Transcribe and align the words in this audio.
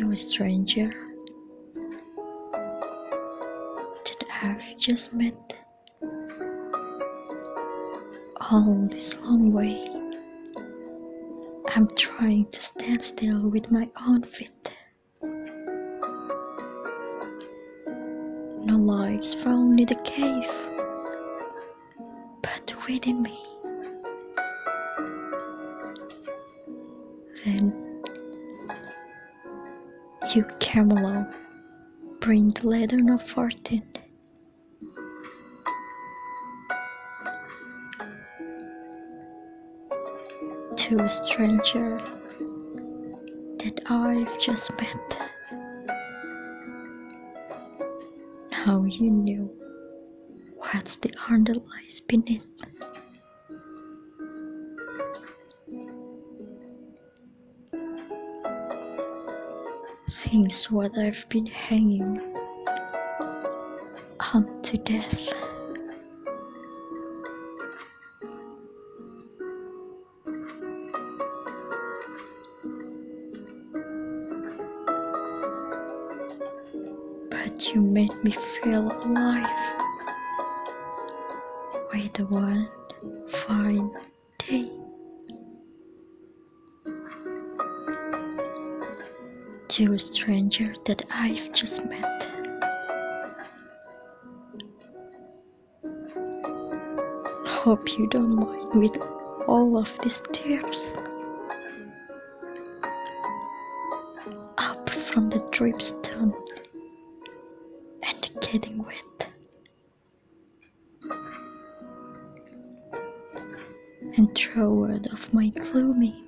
to 0.00 0.12
a 0.12 0.16
stranger 0.16 0.90
that 4.06 4.24
I've 4.42 4.78
just 4.78 5.12
met. 5.12 5.54
All 8.40 8.88
this 8.90 9.14
long 9.16 9.52
way, 9.52 9.84
I'm 11.76 11.86
trying 11.96 12.46
to 12.46 12.60
stand 12.62 13.04
still 13.04 13.50
with 13.50 13.70
my 13.70 13.90
own 14.08 14.22
feet. 14.22 14.72
No 18.64 18.76
lights 18.78 19.34
found 19.34 19.80
in 19.80 19.86
the 19.86 19.96
cave, 19.96 20.50
but 22.42 22.72
within 22.88 23.20
me. 23.20 23.44
Then 27.44 27.89
you 30.34 30.44
came 30.60 30.90
along, 30.90 31.32
bring 32.20 32.50
the 32.50 32.68
ladder 32.68 33.12
of 33.12 33.22
fortune. 33.22 33.82
To 40.76 41.00
a 41.00 41.08
stranger 41.08 41.98
that 43.58 43.80
I've 43.86 44.40
just 44.40 44.70
met. 44.80 45.30
Now 48.50 48.84
you 48.84 49.10
knew 49.10 49.50
what's 50.56 50.96
the 50.96 51.12
underlies 51.28 52.00
beneath. 52.06 52.62
Things 60.12 60.70
what 60.70 60.98
I've 60.98 61.24
been 61.28 61.46
hanging 61.46 62.18
on 64.34 64.62
to 64.62 64.76
death. 64.78 65.32
But 77.30 77.72
you 77.72 77.80
made 77.80 78.24
me 78.24 78.32
feel 78.32 78.90
alive. 78.90 79.46
Wait 81.92 82.18
a 82.18 82.24
one 82.24 82.68
fine 83.28 83.90
day. 84.38 84.79
To 89.70 89.92
a 89.92 89.98
stranger 90.00 90.74
that 90.86 91.04
I've 91.12 91.52
just 91.52 91.84
met. 91.84 92.28
Hope 97.46 97.96
you 97.96 98.08
don't 98.08 98.34
mind 98.34 98.74
with 98.74 98.98
all 99.46 99.78
of 99.78 99.96
these 100.02 100.20
tears. 100.32 100.96
Up 104.58 104.90
from 104.90 105.30
the 105.30 105.38
dripstone 105.52 106.34
and 108.02 108.30
getting 108.40 108.84
wet. 108.84 109.28
And 114.16 114.34
throw 114.34 114.72
word 114.72 115.06
of 115.12 115.32
my 115.32 115.50
gloomy. 115.50 116.24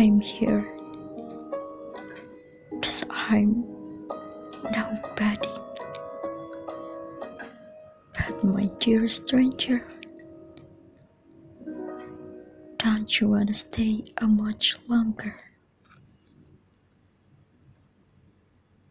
I'm 0.00 0.20
here. 0.20 0.62
Cause 2.80 3.02
I'm 3.10 3.64
nobody. 4.62 5.48
But 8.14 8.44
my 8.44 8.70
dear 8.78 9.08
stranger, 9.08 9.82
don't 12.76 13.20
you 13.20 13.26
wanna 13.26 13.54
stay 13.54 14.04
a 14.18 14.28
much 14.28 14.78
longer? 14.86 15.34